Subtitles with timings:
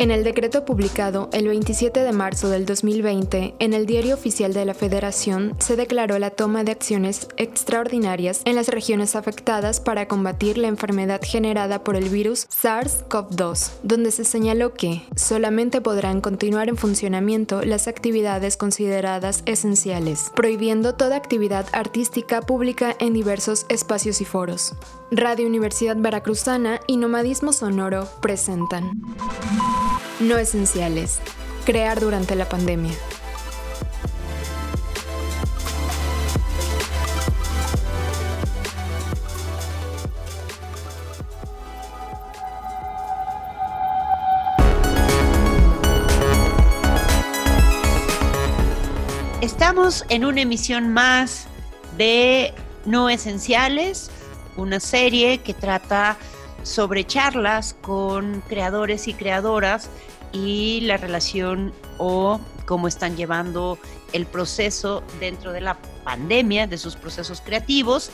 [0.00, 4.64] En el decreto publicado el 27 de marzo del 2020 en el Diario Oficial de
[4.64, 10.56] la Federación se declaró la toma de acciones extraordinarias en las regiones afectadas para combatir
[10.56, 16.78] la enfermedad generada por el virus SARS-CoV-2, donde se señaló que solamente podrán continuar en
[16.78, 24.72] funcionamiento las actividades consideradas esenciales, prohibiendo toda actividad artística pública en diversos espacios y foros.
[25.10, 29.02] Radio Universidad Veracruzana y Nomadismo Sonoro presentan.
[30.20, 31.18] No esenciales.
[31.64, 32.92] Crear durante la pandemia.
[49.40, 51.46] Estamos en una emisión más
[51.96, 52.52] de
[52.84, 54.10] No Esenciales,
[54.58, 56.18] una serie que trata
[56.62, 59.88] sobre charlas con creadores y creadoras
[60.32, 63.78] y la relación o cómo están llevando
[64.12, 68.10] el proceso dentro de la pandemia, de sus procesos creativos.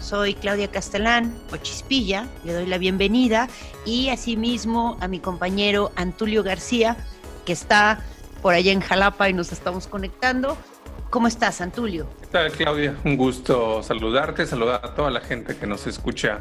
[0.00, 3.48] Soy Claudia Castellán o Chispilla, le doy la bienvenida
[3.84, 6.96] y asimismo a mi compañero Antulio García,
[7.44, 8.02] que está
[8.40, 10.56] por allá en Jalapa y nos estamos conectando.
[11.10, 12.06] ¿Cómo estás, Antulio?
[12.20, 12.96] ¿Qué tal, Claudia?
[13.04, 16.40] Un gusto saludarte, saludar a toda la gente que nos escucha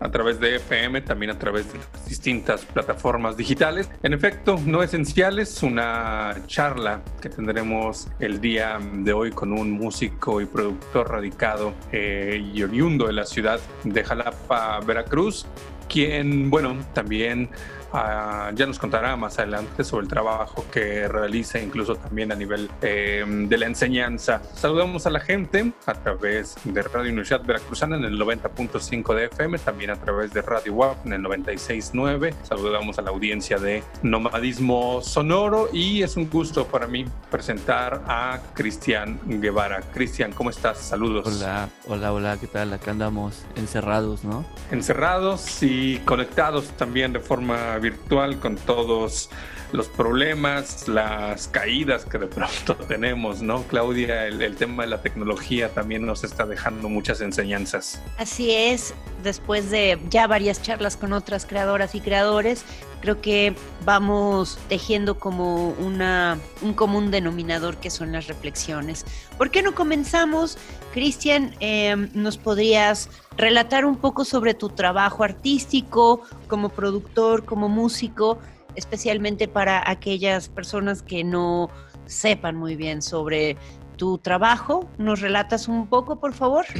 [0.00, 3.90] a través de FM, también a través de distintas plataformas digitales.
[4.02, 10.40] En efecto, no esenciales, una charla que tendremos el día de hoy con un músico
[10.40, 15.46] y productor radicado eh, y oriundo de la ciudad de Jalapa, Veracruz,
[15.88, 17.48] quien, bueno, también
[17.92, 22.70] Ah, ya nos contará más adelante sobre el trabajo que realiza, incluso también a nivel
[22.82, 24.42] eh, de la enseñanza.
[24.54, 29.58] Saludamos a la gente a través de Radio Universidad Veracruzana en el 90.5 de FM,
[29.58, 32.34] también a través de Radio WAP en el 96.9.
[32.42, 38.38] Saludamos a la audiencia de Nomadismo Sonoro y es un gusto para mí presentar a
[38.54, 39.80] Cristian Guevara.
[39.94, 40.78] Cristian, ¿cómo estás?
[40.78, 41.26] Saludos.
[41.26, 42.72] Hola, hola, hola, ¿qué tal?
[42.72, 44.44] Acá andamos encerrados, ¿no?
[44.70, 49.30] Encerrados y conectados también de forma virtual con todos
[49.72, 53.62] los problemas, las caídas que de pronto tenemos, ¿no?
[53.64, 58.00] Claudia, el, tema de la tecnología también nos está dejando muchas enseñanzas.
[58.16, 62.64] Así es, después de ya varias charlas con otras creadoras y creadores,
[63.00, 69.04] creo que vamos tejiendo como una, un común denominador que son las reflexiones.
[69.36, 70.58] ¿Por qué no comenzamos?
[70.92, 78.38] Cristian, eh, ¿nos podrías relatar un poco sobre tu trabajo artístico como productor, como músico?
[78.78, 81.68] Especialmente para aquellas personas que no
[82.06, 83.56] sepan muy bien sobre
[83.96, 84.88] tu trabajo.
[84.98, 86.64] ¿Nos relatas un poco, por favor?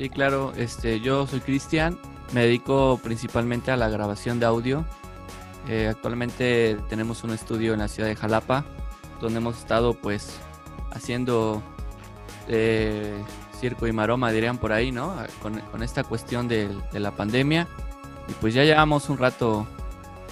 [0.00, 0.54] Sí, claro.
[0.56, 1.98] Este, yo soy Cristian,
[2.32, 4.86] me dedico principalmente a la grabación de audio.
[5.68, 8.64] Eh, actualmente tenemos un estudio en la ciudad de Jalapa,
[9.20, 10.38] donde hemos estado pues
[10.92, 11.62] haciendo
[12.48, 13.12] eh,
[13.60, 15.14] circo y maroma, dirían por ahí, ¿no?
[15.42, 17.68] Con, esta cuestión de, de la pandemia.
[18.26, 19.66] Y pues ya llevamos un rato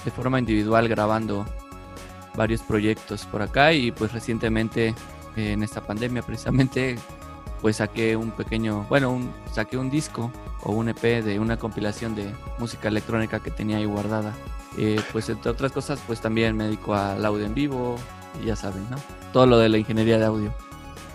[0.04, 1.44] de forma individual grabando
[2.36, 4.94] varios proyectos por acá y pues recientemente
[5.36, 6.96] eh, en esta pandemia precisamente
[7.60, 10.30] pues saqué un pequeño, bueno, un, saqué un disco
[10.62, 14.32] o un EP de una compilación de música electrónica que tenía ahí guardada.
[14.76, 17.96] Eh, pues entre otras cosas pues también me dedico al audio en vivo
[18.44, 18.96] ya saben, ¿no?
[19.32, 20.67] Todo lo de la ingeniería de audio.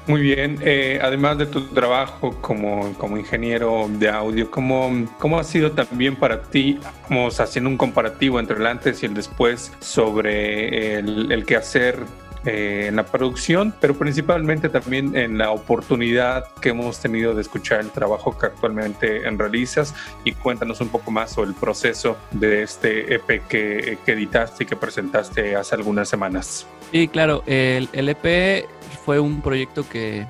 [0.06, 5.46] Muy bien, eh, además de tu trabajo como, como ingeniero de audio, ¿cómo, ¿cómo ha
[5.46, 6.78] sido también para ti,
[7.10, 12.00] vamos haciendo un comparativo entre el antes y el después sobre el, el quehacer
[12.46, 17.82] eh, en la producción, pero principalmente también en la oportunidad que hemos tenido de escuchar
[17.82, 19.94] el trabajo que actualmente realizas
[20.24, 24.68] y cuéntanos un poco más sobre el proceso de este EP que, que editaste y
[24.68, 26.68] que presentaste hace algunas semanas.
[26.92, 28.68] Sí, claro, el, el EP
[29.04, 30.28] fue un proyecto que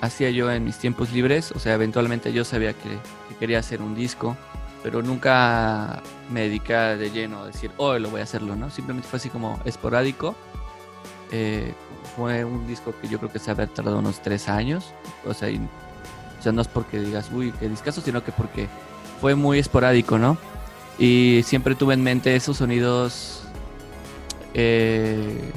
[0.00, 2.98] hacía yo en mis tiempos libres, o sea, eventualmente yo sabía que,
[3.38, 4.36] quería hacer un disco,
[4.82, 8.70] pero nunca me dediqué de lleno a decir, oh, lo voy a hacerlo, ¿no?
[8.70, 10.34] Simplemente fue así como esporádico.
[11.32, 11.72] Eh,
[12.16, 14.92] fue un disco que yo creo que se había tardado unos tres años,
[15.26, 15.50] o sea,
[16.52, 18.68] no es porque digas, uy, qué discazo, sino que porque
[19.20, 20.38] fue muy esporádico, ¿no?
[20.98, 23.42] Y siempre tuve en mente esos sonidos
[24.54, 25.52] eh,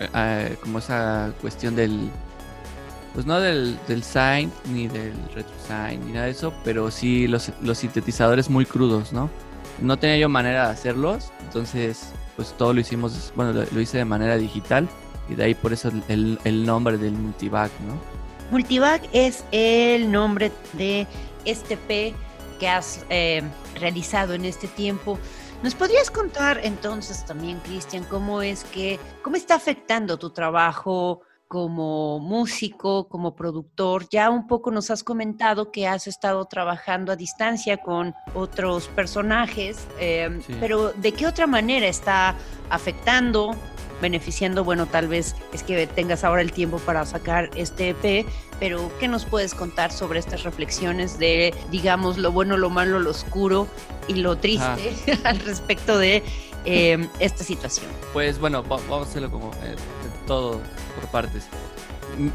[0.00, 2.10] eh, como esa cuestión del,
[3.12, 7.26] pues no del, del sign ni del retro sign ni nada de eso, pero sí
[7.26, 9.28] los, los sintetizadores muy crudos, ¿no?
[9.82, 14.04] No tenía yo manera de hacerlos, entonces pues todo lo hicimos, bueno, lo, hice de
[14.04, 14.88] manera digital
[15.28, 17.98] y de ahí por eso el, el nombre del Multivac, ¿no?
[18.50, 21.06] Multivac es el nombre de
[21.44, 22.14] este P
[22.60, 23.42] que has eh,
[23.74, 25.18] realizado en este tiempo.
[25.62, 32.18] ¿Nos podrías contar entonces también, Cristian, cómo es que, cómo está afectando tu trabajo como
[32.18, 34.08] músico, como productor?
[34.10, 39.86] Ya un poco nos has comentado que has estado trabajando a distancia con otros personajes,
[39.98, 42.34] em, pero ¿de qué otra manera está
[42.70, 43.54] afectando?
[44.00, 48.26] beneficiando, bueno, tal vez es que tengas ahora el tiempo para sacar este EP,
[48.60, 53.10] pero ¿qué nos puedes contar sobre estas reflexiones de, digamos, lo bueno, lo malo, lo
[53.10, 53.66] oscuro
[54.08, 54.94] y lo triste
[55.24, 56.22] al respecto de
[56.64, 57.86] em, esta situación?
[58.12, 59.76] Pues bueno, vamos a hacerlo como eh,
[60.26, 60.60] todo
[61.16, 61.44] partes.
[62.18, 62.28] Mm,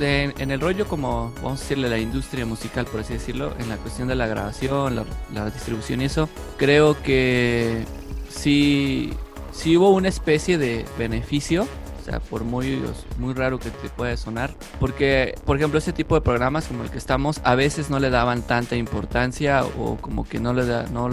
[0.00, 3.76] en el rollo como, vamos a decirle, la industria musical, por así decirlo, en la
[3.76, 5.04] cuestión de la grabación, la,
[5.34, 7.84] la distribución y eso, creo que
[8.30, 9.12] sí,
[9.52, 11.68] sí hubo una especie de beneficio
[12.10, 12.82] sea, por muy,
[13.18, 14.54] muy raro que te pueda sonar.
[14.78, 18.10] Porque, por ejemplo, ese tipo de programas como el que estamos, a veces no le
[18.10, 21.08] daban tanta importancia o como que no, le da, no,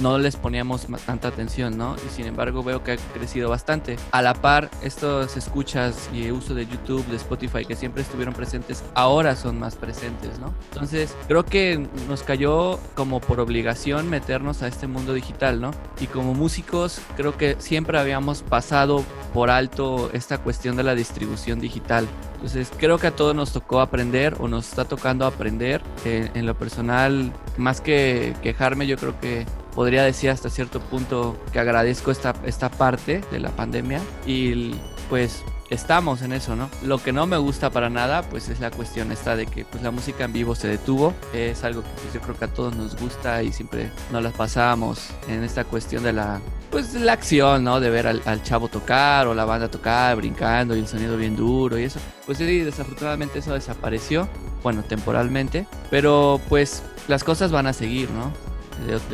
[0.00, 1.96] no les poníamos tanta atención, ¿no?
[2.06, 3.96] Y sin embargo veo que ha crecido bastante.
[4.12, 8.84] A la par, estos escuchas y uso de YouTube, de Spotify, que siempre estuvieron presentes,
[8.94, 10.54] ahora son más presentes, ¿no?
[10.72, 15.70] Entonces, creo que nos cayó como por obligación meternos a este mundo digital, ¿no?
[16.00, 21.60] Y como músicos, creo que siempre habíamos pasado por alto esta cuestión de la distribución
[21.60, 22.06] digital.
[22.34, 25.82] Entonces creo que a todos nos tocó aprender o nos está tocando aprender.
[26.04, 31.36] Eh, en lo personal, más que quejarme, yo creo que podría decir hasta cierto punto
[31.52, 34.74] que agradezco esta, esta parte de la pandemia y
[35.08, 36.70] pues estamos en eso, ¿no?
[36.82, 39.82] Lo que no me gusta para nada, pues es la cuestión esta de que pues
[39.82, 41.14] la música en vivo se detuvo.
[41.32, 44.32] Es algo que pues, yo creo que a todos nos gusta y siempre nos las
[44.32, 46.40] pasábamos en esta cuestión de la,
[46.70, 47.80] pues la acción, ¿no?
[47.80, 51.78] De ver al, chavo tocar o la banda tocar, brincando y el sonido bien duro
[51.78, 52.00] y eso.
[52.24, 54.28] Pues sí, desafortunadamente eso desapareció,
[54.62, 58.32] bueno, temporalmente, pero pues las cosas van a seguir, ¿no?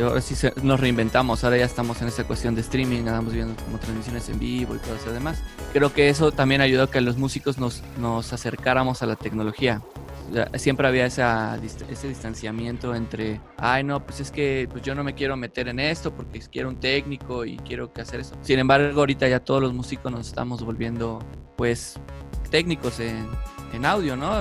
[0.03, 3.79] Ahora sí nos reinventamos, ahora ya estamos en esa cuestión de streaming, andamos viendo como
[3.79, 5.43] transmisiones en vivo y todo eso demás.
[5.73, 9.83] Creo que eso también ayudó a que los músicos nos, nos acercáramos a la tecnología.
[10.55, 11.59] Siempre había esa,
[11.91, 15.79] ese distanciamiento entre, ay no, pues es que pues yo no me quiero meter en
[15.79, 18.35] esto porque quiero un técnico y quiero que hacer eso.
[18.41, 21.19] Sin embargo, ahorita ya todos los músicos nos estamos volviendo
[21.57, 21.99] pues
[22.51, 23.27] técnicos en,
[23.75, 24.33] en audio, ¿no?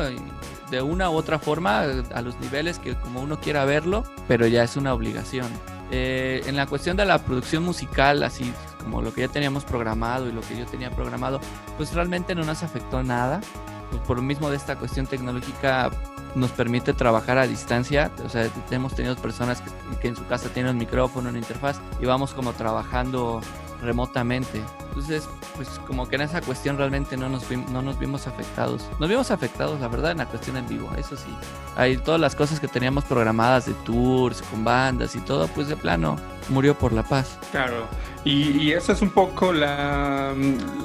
[0.71, 4.63] De una u otra forma a los niveles que como uno quiera verlo, pero ya
[4.63, 5.47] es una obligación.
[5.91, 10.29] Eh, en la cuestión de la producción musical, así como lo que ya teníamos programado
[10.29, 11.41] y lo que yo tenía programado,
[11.77, 13.41] pues realmente no nos afectó nada.
[13.89, 15.91] Pues por lo mismo de esta cuestión tecnológica
[16.33, 18.09] nos permite trabajar a distancia.
[18.23, 21.81] O sea, hemos tenido personas que, que en su casa tienen un micrófono, una interfaz
[21.99, 23.41] y vamos como trabajando
[23.81, 24.61] remotamente.
[24.89, 28.87] Entonces, pues como que en esa cuestión realmente no nos, no nos vimos afectados.
[28.99, 31.35] Nos vimos afectados, la verdad, en la cuestión en vivo, eso sí.
[31.75, 35.75] Hay todas las cosas que teníamos programadas de tours, con bandas y todo, pues de
[35.75, 36.17] plano
[36.49, 37.37] murió por la paz.
[37.51, 37.87] Claro,
[38.23, 40.33] y, eso es un poco la,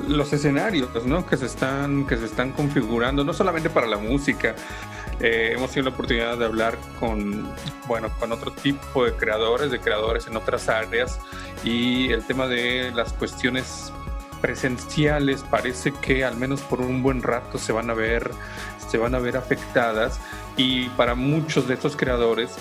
[0.09, 1.27] los escenarios, ¿no?
[1.27, 4.55] Que se están, que se están configurando, no solamente para la música,
[5.21, 7.49] eh, hemos tenido la oportunidad de hablar con,
[7.87, 11.19] bueno, con otro tipo de creadores, de creadores en otras áreas
[11.65, 13.93] y el tema de las cuestiones
[14.41, 18.31] presenciales parece que al menos por un buen rato se van a ver
[18.91, 20.21] se van a ver afectadas
[20.57, 22.55] y para muchos de estos creadores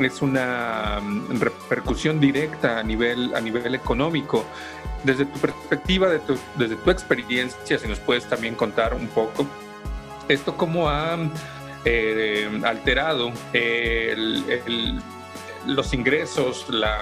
[0.00, 4.44] es una mm, repercusión directa a nivel a nivel económico.
[5.04, 6.08] Desde tu perspectiva
[6.56, 9.46] desde tu experiencia si nos puedes también contar un poco
[10.28, 11.16] esto cómo ha
[11.84, 13.32] eh, alterado
[15.66, 16.98] los ingresos, la,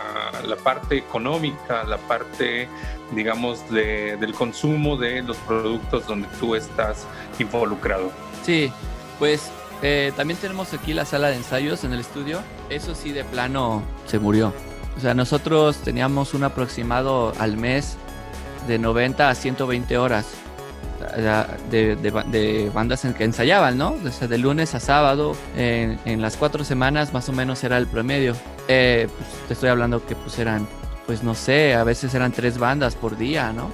[0.62, 2.68] parte económica, la parte,
[3.12, 7.06] digamos, del consumo de los productos donde tú estás
[7.38, 8.10] involucrado.
[8.44, 8.72] Sí,
[9.18, 9.50] pues
[9.82, 12.40] eh, también tenemos aquí la sala de ensayos en el estudio.
[12.70, 14.52] Eso sí, de plano se murió.
[14.96, 17.96] O sea, nosotros teníamos un aproximado al mes
[18.68, 20.26] de 90 a 120 horas
[21.70, 23.96] de, de, bandas en que ensayaban, ¿no?
[24.02, 28.34] Desde de lunes a sábado, en, las cuatro semanas más o menos era el promedio.
[28.68, 30.66] Eh, pues, te estoy hablando que pues eran,
[31.06, 33.70] pues no sé, a veces eran tres bandas por día, ¿no?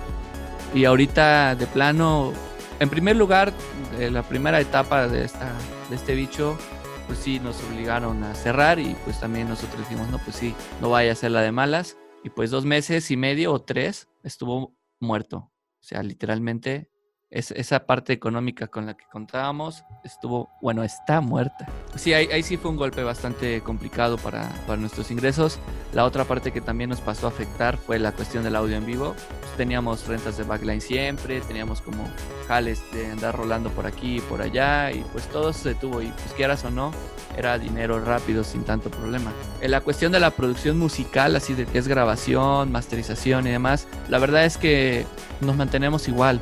[0.75, 2.33] Y ahorita de plano,
[2.81, 3.53] en primer lugar,
[3.99, 5.51] la primera etapa de, esta,
[5.89, 6.59] de este bicho,
[7.07, 10.91] pues sí, nos obligaron a cerrar y pues también nosotros dijimos, no, pues sí, no
[10.91, 11.97] vaya a ser la de malas.
[12.23, 15.51] Y pues dos meses y medio o tres estuvo muerto.
[15.81, 16.91] O sea, literalmente
[17.31, 21.67] esa parte económica con la que contábamos estuvo, bueno, está muerta.
[21.95, 25.59] Sí, ahí, sí fue un golpe bastante complicado para, para, nuestros ingresos.
[25.93, 28.87] La otra parte que también nos pasó a afectar fue la cuestión del audio en
[28.87, 29.15] vivo.
[29.41, 32.05] Pues, teníamos rentas de backline siempre, teníamos como
[32.47, 36.07] jales de andar rolando por aquí y por allá y pues todo se detuvo y
[36.07, 36.93] pues quieras o no,
[37.37, 39.33] era dinero rápido sin tanto problema.
[39.61, 43.87] En la cuestión de la producción musical, así de que es grabación, masterización y demás,
[44.09, 45.05] la verdad es que
[45.41, 46.41] nos mantenemos igual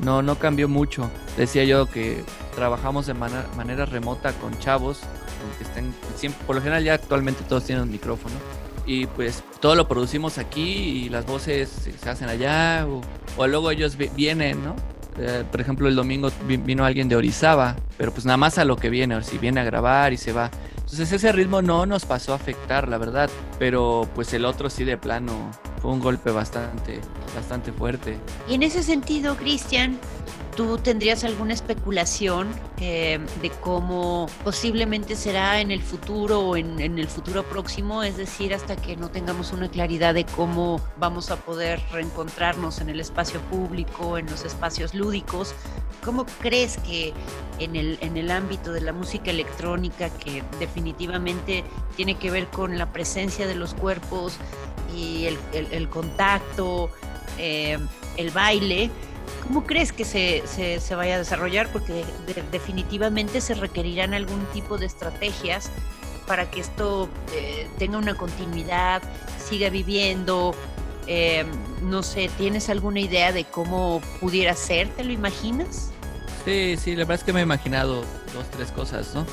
[0.00, 1.10] no, no cambió mucho.
[1.36, 2.24] Decía yo que
[2.54, 5.00] trabajamos de manera, remota con chavos,
[5.58, 8.34] que estén, siempre, por lo general ya actualmente todos tienen un micrófono.
[8.86, 12.86] Y pues todo lo producimos aquí y las voces se hacen allá
[13.36, 14.74] o, luego ellos vienen, ¿no?
[15.18, 18.76] Eh, por ejemplo, el domingo vino alguien de Orizaba, pero pues nada más a lo
[18.76, 20.50] que viene, o si viene a grabar y se va.
[20.76, 23.28] Entonces ese ritmo no nos pasó a afectar, la verdad,
[23.58, 25.50] pero pues el otro sí de plano
[25.80, 27.00] fue un golpe bastante,
[27.34, 28.18] bastante fuerte.
[28.48, 29.98] Y en ese sentido, Cristian,
[30.58, 32.48] ¿Tú tendrías alguna especulación
[32.80, 38.02] eh, de cómo posiblemente será en el futuro o en, el futuro próximo?
[38.02, 42.88] Es decir, hasta que no tengamos una claridad de cómo vamos a poder reencontrarnos en
[42.88, 45.54] el espacio público, en los espacios lúdicos.
[46.04, 47.14] ¿Cómo crees que
[47.60, 51.62] en el, en el ámbito de la música electrónica, que definitivamente
[51.94, 54.38] tiene que ver con la presencia de los cuerpos
[54.94, 56.90] y el, contacto,
[57.38, 57.78] eh,
[58.16, 58.90] el baile,
[59.42, 61.70] ¿Cómo crees que se, se, vaya a desarrollar?
[61.72, 62.04] Porque
[62.50, 65.70] definitivamente se requerirán algún tipo de estrategias
[66.26, 69.02] para que esto eh, tenga una continuidad,
[69.38, 70.54] siga viviendo.
[71.06, 71.46] Eh,
[71.82, 74.88] no sé, ¿tienes alguna idea de cómo pudiera ser?
[74.90, 75.90] ¿Te lo imaginas?
[76.44, 78.02] Sí, sí, la verdad es que me he imaginado
[78.34, 79.24] dos, tres cosas, ¿no?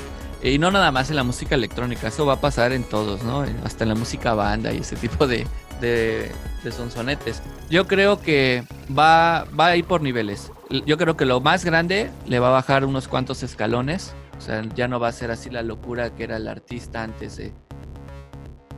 [0.46, 3.44] Y no nada más en la música electrónica, eso va a pasar en todos, ¿no?
[3.64, 5.44] Hasta en la música banda y ese tipo de,
[5.80, 6.30] de,
[6.70, 7.42] sonsonetes.
[7.68, 8.62] Yo creo que
[8.96, 10.52] va, va a ir por niveles.
[10.86, 14.14] Yo creo que lo más grande le va a bajar unos cuantos escalones.
[14.38, 17.38] O sea, ya no va a ser así la locura que era el artista antes
[17.38, 17.52] de,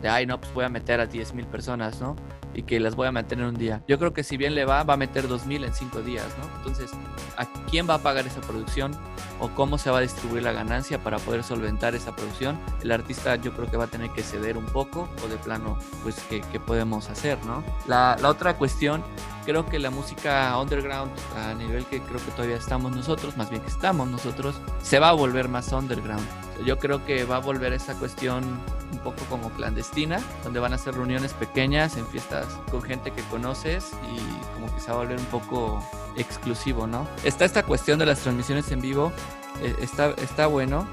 [0.02, 2.16] de ay, no, pues voy a meter a 10 mil personas, ¿no?
[2.54, 3.82] y que las voy a meter en un día.
[3.86, 6.56] Yo creo que si bien le va, va a meter 2000 en 5 días, ¿no?
[6.56, 6.90] Entonces,
[7.36, 8.96] ¿a quién va a pagar esa producción?
[9.40, 12.58] ¿O cómo se va a distribuir la ganancia para poder solventar esa producción?
[12.82, 15.78] El artista yo creo que va a tener que ceder un poco o de plano,
[16.02, 17.62] pues, ¿qué, podemos hacer, no?
[17.86, 19.04] La, la otra cuestión,
[19.46, 23.62] creo que la música underground, a nivel que creo que todavía estamos nosotros, más bien
[23.62, 26.26] que estamos nosotros, se va a volver más underground.
[26.64, 28.44] Yo creo que va a volver esa cuestión
[28.92, 33.22] un poco como clandestina, donde van a ser reuniones pequeñas en fiestas con gente que
[33.24, 35.82] conoces y como que se va a volver un poco
[36.16, 37.06] exclusivo, ¿no?
[37.24, 39.12] Está esta cuestión de las transmisiones en vivo,
[39.62, 40.86] eh, está, está bueno,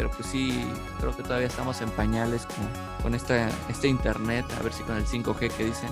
[0.00, 0.64] pero pues sí,
[0.98, 4.96] creo que todavía estamos en pañales con, con esta, este internet, a ver si con
[4.96, 5.90] el 5G que dicen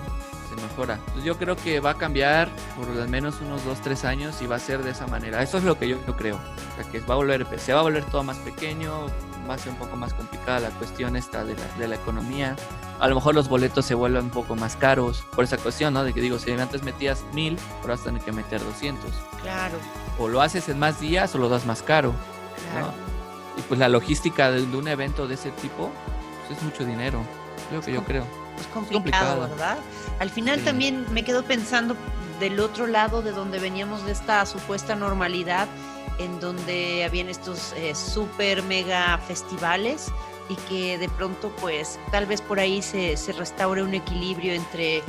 [0.49, 0.99] se mejora.
[1.13, 4.47] Pues yo creo que va a cambiar por al menos unos 2, 3 años y
[4.47, 5.43] va a ser de esa manera.
[5.43, 6.37] Eso es lo que yo, yo creo.
[6.37, 9.09] O sea, que va a volver, se va a volver todo más pequeño,
[9.47, 12.57] va a ser un poco más complicada la cuestión esta de la, de la economía.
[13.01, 16.03] A lo mejor los boletos se vuelven un poco más caros por esa cuestión, ¿no?
[16.03, 19.13] De que digo, si antes metías mil, ahora vas a tener que meter 200.
[19.43, 19.77] Claro.
[20.19, 22.15] O lo haces en más días o lo das más caro.
[22.73, 23.08] Claro.
[23.59, 25.91] Y pues la logística de, un evento de ese tipo
[26.47, 27.21] pues es mucho dinero.
[27.73, 28.25] Lo que yo creo.
[28.59, 29.79] Es complicado, ¿verdad?
[30.21, 31.97] Al final también me quedo pensando
[32.41, 35.69] del otro lado de donde veníamos de esta supuesta normalidad
[36.19, 40.11] en donde habían estos eh, super mega festivales
[40.49, 45.03] y que de pronto pues tal vez por ahí se, se restaure un equilibrio entre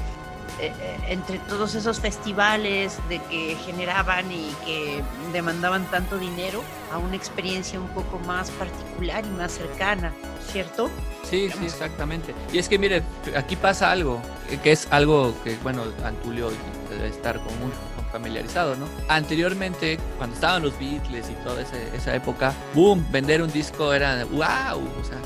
[0.59, 0.73] eh,
[1.07, 5.03] entre todos esos festivales de que generaban y que
[5.33, 10.13] demandaban tanto dinero a una experiencia un poco más particular y más cercana,
[10.51, 10.89] ¿cierto?
[11.23, 12.33] Sí, sí, exactamente.
[12.51, 13.03] Y es que mire,
[13.35, 14.19] aquí pasa algo,
[14.63, 16.49] que es algo que, bueno, Antulio
[16.89, 17.77] debe estar mucho
[18.11, 18.87] familiarizado, ¿no?
[19.07, 24.39] Anteriormente, cuando estaban los Beatles y toda esa, época, boom, vender un disco era wow,
[24.39, 25.17] o sea,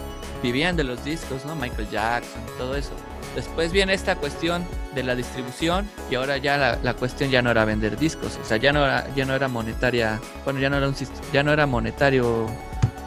[0.44, 1.56] vivían de los discos, ¿no?
[1.56, 2.92] Michael Jackson, todo eso.
[3.34, 7.66] Después viene esta cuestión de la distribución y ahora ya la, cuestión ya no era
[7.66, 10.88] vender discos, o sea, ya no era, ya no era monetaria, bueno, ya no era
[10.88, 10.96] un
[11.32, 12.48] ya no era monetario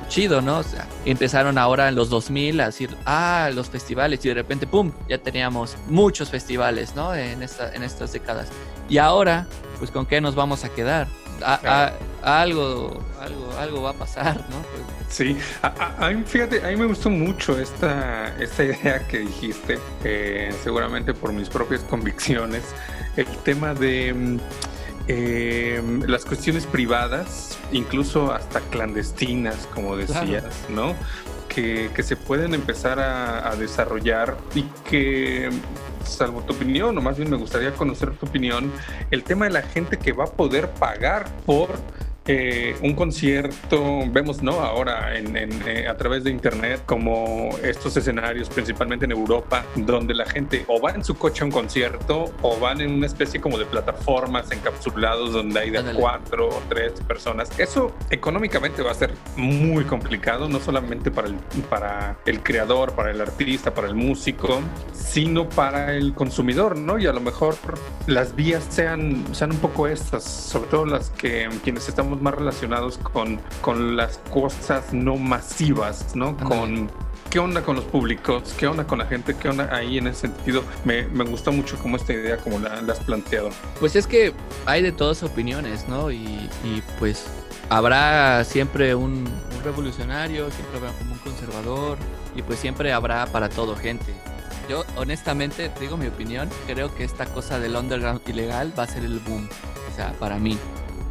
[0.09, 0.59] chido, ¿no?
[0.59, 4.67] O sea, empezaron ahora en los 2000 a decir, ah, los festivales y de repente,
[4.67, 7.15] ¡pum!, ya teníamos muchos festivales, ¿no?
[7.15, 8.49] En, esta, en estas décadas.
[8.89, 9.47] Y ahora,
[9.79, 11.07] pues, ¿con qué nos vamos a quedar?
[12.27, 14.57] Algo, algo, algo va a pasar, ¿no?
[15.09, 20.53] Sí, a, mí, fíjate, a mí me gustó mucho esta, esta idea que dijiste, eh,
[20.65, 22.65] seguramente por mis propias convicciones,
[23.17, 24.39] el tema de mm,
[25.07, 30.95] eh, las cuestiones privadas, incluso hasta clandestinas, como decías, ¿no?
[31.49, 35.49] Que, se pueden empezar a, desarrollar y que
[36.05, 38.71] salvo tu opinión, o más bien me gustaría conocer tu opinión,
[39.11, 41.71] el tema de la gente que va a poder pagar por
[42.29, 48.49] eh, un concierto, vemos no ahora en, eh, a través de internet como estos escenarios,
[48.49, 52.59] principalmente en Europa, donde la gente o va en su coche a un concierto o
[52.59, 57.49] van en una especie como de plataformas encapsulados donde hay de cuatro o tres personas.
[57.59, 61.37] Eso económicamente va a ser muy complicado, no solamente para el,
[61.69, 64.61] para el creador, para el artista, para el músico,
[64.93, 66.99] sino para el consumidor, ¿no?
[66.99, 67.57] Y a lo mejor
[68.07, 72.99] las vías sean, sean un poco estas, sobre todo las que quienes estamos más relacionados
[72.99, 76.37] con, con las cosas no masivas, ¿no?
[76.37, 76.91] Con
[77.31, 80.23] qué onda con los públicos, qué onda con la gente, qué onda ahí en ese
[80.23, 80.63] sentido.
[80.85, 83.51] Me, me gustó mucho como esta idea, como la, has planteado.
[83.81, 84.33] Pues es que
[84.65, 86.11] hay de todas opiniones, ¿no?
[86.11, 87.27] Y, y pues
[87.69, 91.99] habrá siempre un, un, revolucionario, siempre habrá como un conservador
[92.35, 94.15] y pues siempre habrá para todo gente.
[94.69, 99.05] Yo honestamente digo mi opinión, creo que esta cosa del underground ilegal va a ser
[99.05, 99.49] el boom,
[99.93, 100.59] o sea, para mí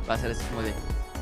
[0.09, 0.73] va a ser así como de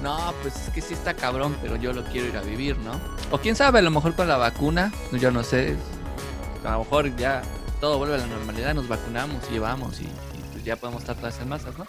[0.04, 3.00] no, pues es que sí está cabrón, pero yo lo quiero ir a vivir, ¿no?
[3.32, 5.76] O quién sabe, a lo mejor con la vacuna, yo no sé,
[6.66, 7.42] a lo mejor ya
[7.80, 10.08] todo vuelve a la normalidad, nos vacunamos y vamos y,
[10.52, 11.88] pues ya podemos estar todas en masas, ¿no?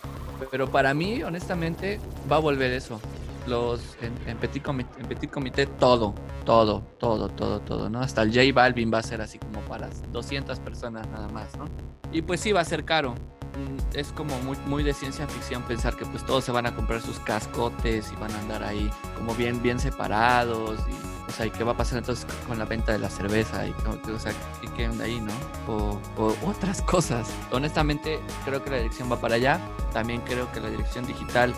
[0.50, 3.00] Pero para mí, honestamente, va a volver eso.
[3.46, 6.14] Los en, petit, comité, en petit comité, todo,
[6.46, 8.00] todo, todo, todo, todo, ¿no?
[8.00, 11.66] Hasta el J Balvin va a ser así como para 200 personas nada más, ¿no?
[12.10, 13.14] Y pues sí, va a ser caro.
[13.56, 16.74] Mm, es como muy, muy de ciencia ficción pensar que pues todos se van a
[16.74, 21.46] comprar sus cascotes y van a andar ahí como bien, bien separados y o sea,
[21.46, 23.66] ¿y qué va a pasar entonces con la venta de la cerveza?
[23.66, 23.74] Y,
[24.10, 24.32] o sea,
[24.76, 25.32] ¿qué onda ahí, no?
[25.66, 26.00] O,
[26.46, 27.28] otras cosas.
[27.50, 29.58] Honestamente, creo que la dirección va para allá.
[29.92, 31.54] También creo que la dirección digital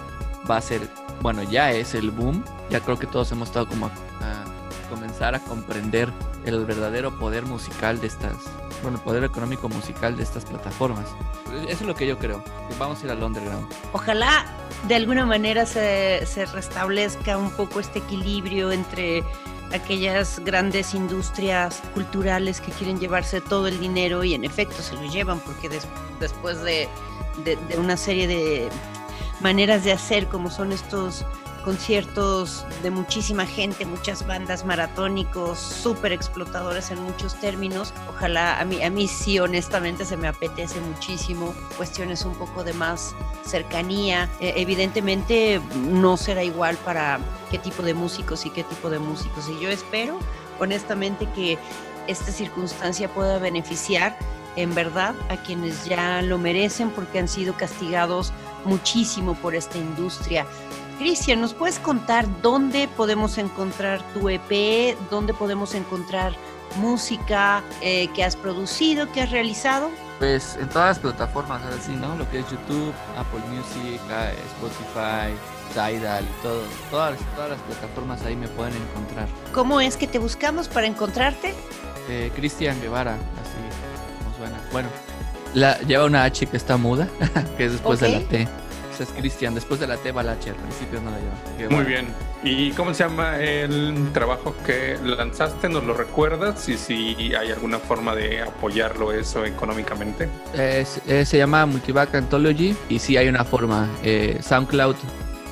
[0.49, 0.89] va a ser,
[1.21, 2.45] bueno, ya es el boom.
[2.71, 4.36] Ya creo que todos hemos estado como a, a
[4.87, 6.13] comenzar a comprender
[6.45, 8.37] el verdadero poder musical de estas,
[8.83, 11.07] bueno, el poder económico musical de estas plataformas.
[11.69, 12.43] Eso es lo que yo creo,
[12.79, 13.67] vamos a ir al underground.
[13.93, 14.47] Ojalá
[14.89, 19.25] de alguna manera se, restablezca un poco este equilibrio entre
[19.73, 25.05] aquellas grandes industrias culturales que quieren llevarse todo el dinero y en efecto se lo
[25.11, 25.69] llevan porque
[26.21, 26.89] después de,
[27.45, 28.69] de, de una serie de
[29.41, 31.25] maneras de hacer como son estos
[31.67, 37.93] conciertos de muchísima gente, muchas bandas maratónicos, súper explotadores en muchos términos.
[38.09, 42.73] Ojalá, a mí, a mí sí, honestamente, se me apetece muchísimo cuestiones un poco de
[42.73, 44.31] más cercanía.
[44.39, 47.19] Eh, evidentemente no será igual para
[47.51, 49.49] qué tipo de músicos y qué tipo de músicos.
[49.49, 50.21] Y yo espero,
[50.61, 51.59] honestamente, que
[52.07, 54.17] esta circunstancia pueda beneficiar
[54.55, 58.33] en verdad a quienes ya lo merecen porque han sido castigados
[58.65, 60.47] muchísimo por esta industria.
[60.99, 64.97] Cristian, ¿nos puedes contar dónde podemos encontrar tu EP?
[65.11, 66.33] ¿Dónde podemos encontrar
[66.77, 69.91] música eh, que has producido, que has realizado?
[70.19, 72.17] Pues en todas las plataformas, así, ¿no?
[72.17, 75.35] Lo que es YouTube, Apple Music, ah, Spotify,
[75.75, 76.63] Tidal y todo.
[76.91, 79.29] Todas, todas las plataformas ahí me pueden encontrar.
[79.53, 81.53] ¿Cómo es que te buscamos para encontrarte?
[82.09, 84.59] Eh, Cristian Guevara, así como suena.
[84.73, 84.89] Bueno,
[85.53, 87.07] la, lleva una H que está muda,
[87.59, 88.49] que es después de la T
[89.01, 91.71] es Cristian, después de la T H, al principio no la lleva.
[91.71, 92.07] Muy bien.
[92.43, 95.69] ¿Y cómo se llama el trabajo que lanzaste?
[95.69, 96.69] ¿Nos lo recuerdas?
[96.69, 100.29] Y si hay alguna forma de apoyarlo eso económicamente.
[100.55, 103.89] Eh, se llama Multivac Anthology y sí hay una forma.
[104.03, 104.97] Eh, SoundCloud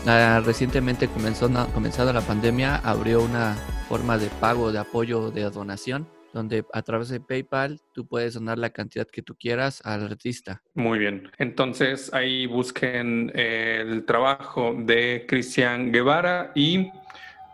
[0.06, 3.56] ah, recientemente comenzó, comenzado la pandemia, abrió una
[3.88, 8.58] forma de pago, de apoyo, de donación donde a través de PayPal tú puedes donar
[8.58, 10.62] la cantidad que tú quieras al artista.
[10.74, 11.30] Muy bien.
[11.38, 16.90] Entonces ahí busquen el trabajo de Cristian Guevara y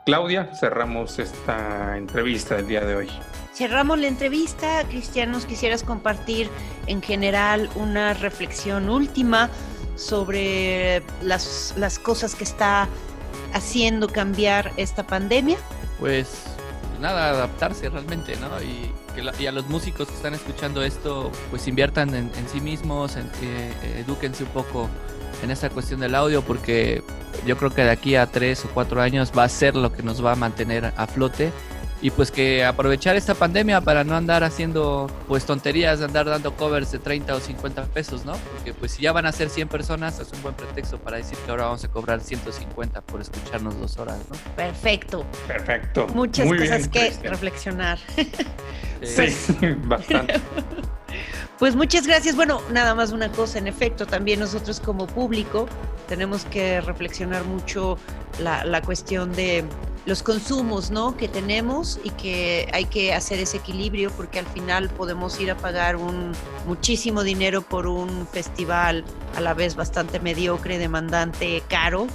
[0.06, 3.08] Claudia, cerramos esta entrevista del día de hoy.
[3.52, 4.82] Cerramos la entrevista.
[4.88, 6.48] Cristian, ¿nos quisieras compartir
[6.86, 9.50] en general una reflexión última
[9.96, 12.88] sobre las, las cosas que está
[13.52, 15.58] haciendo cambiar esta pandemia?
[15.98, 16.49] Pues
[17.00, 18.62] nada, adaptarse realmente, ¿no?
[18.62, 23.28] Y, que a los músicos que están escuchando esto, pues inviertan en, sí mismos, en,
[23.42, 24.88] eh, edúquense un poco
[25.42, 27.02] en esta cuestión del audio, porque
[27.46, 30.02] yo creo que de aquí a tres o cuatro años va a ser lo que
[30.02, 31.52] nos va a mantener a flote
[32.02, 36.54] y pues que aprovechar esta pandemia para no andar haciendo pues tonterías de andar dando
[36.56, 38.32] covers de 30 o 50 pesos, ¿no?
[38.32, 41.36] Porque pues si ya van a ser 100 personas es un buen pretexto para decir
[41.38, 44.36] que ahora vamos a cobrar 150 por escucharnos dos horas, ¿no?
[44.56, 45.26] Perfecto.
[45.46, 46.06] Perfecto.
[46.08, 47.98] Muchas cosas que reflexionar.
[49.02, 49.34] Sí,
[49.84, 50.40] bastante.
[51.58, 52.36] Pues muchas gracias.
[52.36, 55.68] Bueno, nada más una cosa, en efecto, también nosotros como público
[56.08, 57.98] tenemos que reflexionar mucho
[58.38, 59.64] la, la cuestión de
[60.06, 61.16] los consumos ¿no?
[61.16, 65.56] que tenemos y que hay que hacer ese equilibrio porque al final podemos ir a
[65.56, 66.32] pagar un
[66.66, 69.04] muchísimo dinero por un festival
[69.36, 72.06] a la vez bastante mediocre, demandante, caro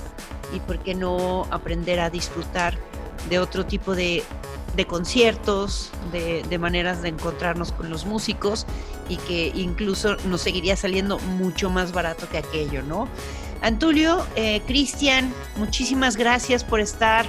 [0.54, 2.78] y por qué no aprender a disfrutar
[3.30, 4.24] de otro tipo de,
[4.76, 8.66] de conciertos, de, de, maneras de encontrarnos con los músicos
[9.10, 13.08] y que incluso nos seguiría saliendo mucho más barato que aquello, ¿no?
[13.62, 17.26] Antulio, eh, Cristian, muchísimas gracias por estar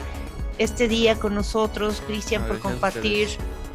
[0.58, 3.28] este día con nosotros, Cristian, por compartir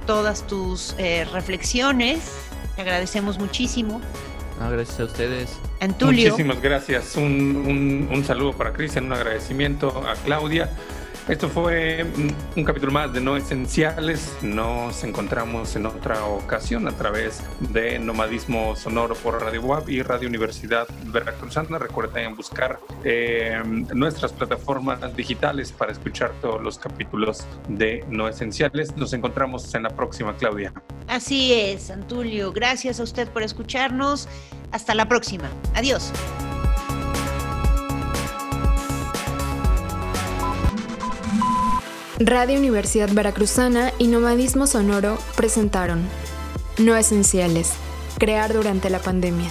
[0.06, 2.34] todas tus eh, reflexiones.
[2.76, 4.02] Te agradecemos muchísimo.
[4.60, 5.58] gracias a ustedes.
[5.80, 6.32] Antulio.
[6.32, 7.16] Muchísimas gracias.
[7.16, 10.70] Un, un saludo para Cristian, un agradecimiento a Claudia.
[11.28, 12.04] Esto fue
[12.56, 14.36] un capítulo más de No Esenciales.
[14.42, 20.28] Nos encontramos en otra ocasión a través de Nomadismo Sonoro por Radio WAP y Radio
[20.28, 21.78] Universidad Veracruzana.
[21.78, 23.62] Recuerden buscar eh,
[23.94, 28.98] nuestras plataformas digitales para escuchar todos los capítulos de No Esenciales.
[28.98, 30.74] Nos encontramos en la próxima, Claudia.
[31.08, 32.52] Así es, Antulio.
[32.52, 34.28] Gracias a usted por escucharnos.
[34.72, 35.50] Hasta la próxima.
[35.76, 36.12] Adiós.
[42.26, 46.04] Radio Universidad Veracruzana y Nomadismo Sonoro presentaron
[46.78, 47.74] No Esenciales,
[48.20, 49.50] crear durante la pandemia.